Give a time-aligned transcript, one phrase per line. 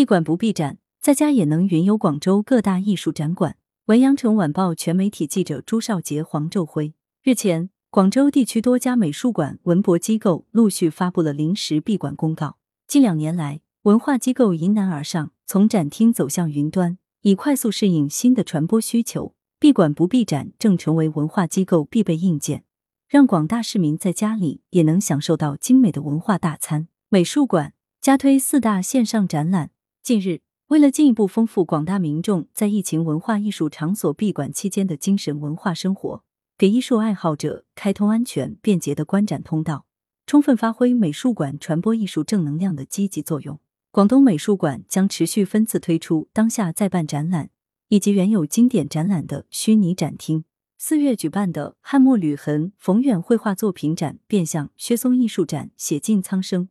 [0.00, 3.58] 闭馆不闭展，在家也能云游广州各大艺术展馆。
[3.84, 12.56] 文阳城晚报全媒体记者朱少杰、黄昼辉日前，广州地区多家美术馆、文博机构陆续发布了临时闭馆公告。
[12.86, 19.34] 近两年来，文化机构迎难而上，从展厅走向云端，以快速适应新的传播需求。
[19.58, 22.64] 闭馆不闭展正成为文化机构必备硬件，
[23.06, 26.88] 让广大市民在家里也能享受到精美的文化大餐。
[27.10, 29.72] 美术馆加推四大线上展览。
[30.02, 36.24] 近日，为了进一步丰富广大民众在疫情文化艺术场所闭馆期间的精神文化生活，
[36.56, 39.86] 给艺术爱好者开通安全便捷的观展通道，
[40.26, 43.60] 充分发挥美术馆传播艺术正能量的积极作用，
[43.90, 47.50] 广东美术馆将持续分次推出当下在办展览。
[47.90, 50.44] 以及原有经典展览的虚拟展厅。
[50.78, 56.68] 四月举办的汉墨吕痕冯远绘画作品展、变相薛松艺术展、写尽苍生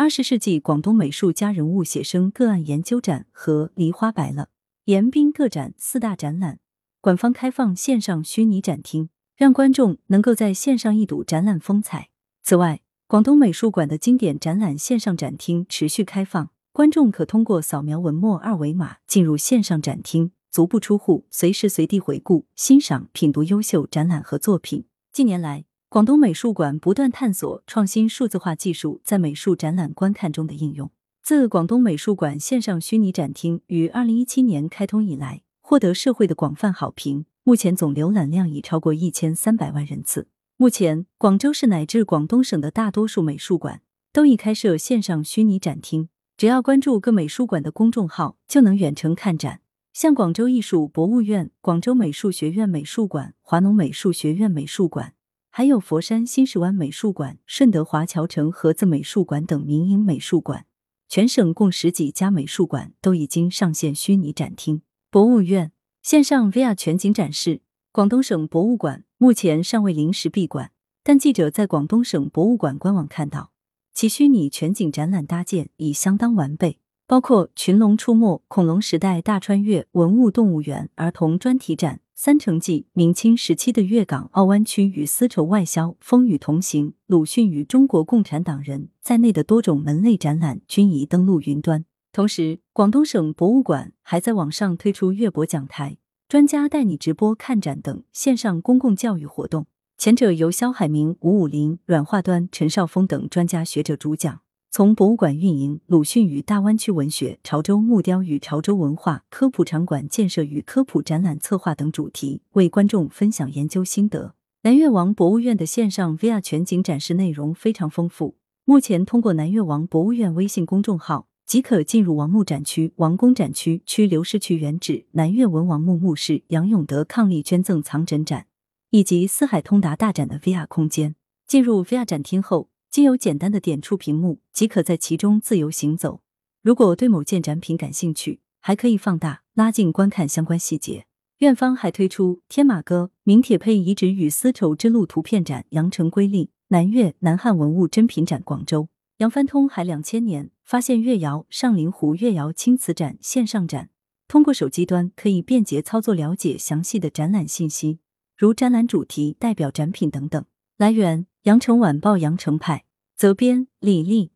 [0.00, 4.48] 二十世纪广东美术家人物写生个案研究展和梨花白了、
[4.86, 6.58] 严彬个展四大展览，
[7.02, 12.08] 馆方开放线上虚拟展厅，让观众能够在线上一睹展览风采。
[12.42, 20.32] 此外，广东美术馆的经典展览线上展厅持续开放，观众可通过扫描文末二维码进入线上展厅。
[20.50, 24.86] 足不出户，随时随地回顾、欣赏、品读优秀展览和作品。
[25.12, 30.88] 近年来，广东美术馆不断探索创新数字化技术在美术展览观看中的应用。
[31.20, 40.28] 自广东美术馆线上虚拟展厅于二零一七年开通以来，获得社会的广泛好评，目前总浏览量已超过一千三百万人次。
[40.56, 43.82] 目前，广州市乃至广东省的大多数美术馆
[44.12, 49.62] 都已开设线上虚拟展厅，只要关注各美术馆的公众号，就能远程看展。
[49.92, 55.14] 像广州艺术博物院、广州美术学院美术馆、华农美术学院美术馆，
[55.52, 60.64] 还有佛山新石湾美术馆、顺德华侨城盒子美术馆等民营美术馆，
[61.08, 64.82] 全省共十几家美术馆都已经上线虚拟展厅。
[65.10, 70.70] 博物院线上 VR 全景展示，广东省博物馆目前尚未临时闭馆，
[71.02, 73.50] 但记者在广东省博物馆官网看到，
[73.92, 76.78] 其虚拟全景展览搭建已相当完备。
[77.10, 91.84] 包括《群龙出没》《恐龙时代大穿越》文物动物园儿童专题展、《三城记》明清时期的粤港澳湾区与丝绸外销、《风雨同行》鲁迅与中国共产党人在内的多种门类展览均已登陆云端。
[92.12, 95.96] 同时，广东省博物馆还在网上推出粤博讲台、
[96.28, 99.66] 专家带你直播看展等线上公共教育活动，
[99.98, 104.42] 前者由肖海明、吴武林、阮化端、陈少峰等专家学者主讲。
[104.72, 114.36] 从博物馆运营、鲁迅与大湾区文学、潮州木雕与潮州文化、科普场馆建设与科普展览策划等主题，为观众分享研究心得。
[114.62, 128.46] 南越王博物院的线上 VR 全景展示内容非常丰富，目前通过南越王博物院微信公众号即可进入王墓展区、王宫展区、区流失区原址南越文王墓墓室杨永德伉俪捐赠藏枕展
[128.90, 131.16] 以及四海通达大展的 VR 空间。
[131.48, 132.68] 进入 VR 展厅后。
[132.90, 136.22] 经由简单的点触屏幕，即可在其中自由行走。
[136.60, 141.06] 如果对某件展品感兴趣，还可以放大、拉近观看相关细节。
[141.38, 153.90] 院方还推出天马歌、明铁胚遗址与丝绸之路图片展、羊城瑰丽南越南汉文物珍品展广州、扬帆通海两千年发现越窑上林湖越窑青瓷展线上展。
[154.26, 158.00] 通过手机端可以便捷操作，了解详细的展览信息，
[158.36, 160.44] 如展览主题、代表展品等等。
[160.80, 161.30] 来源。
[161.44, 162.84] 羊城晚报羊城派
[163.16, 164.32] 责编李丽。